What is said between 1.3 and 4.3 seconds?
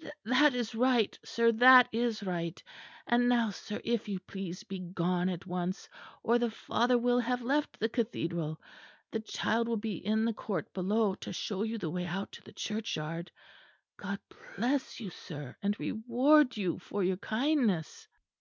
that is right; and now, sir, if you